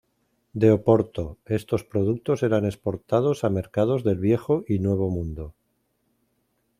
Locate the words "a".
3.43-3.51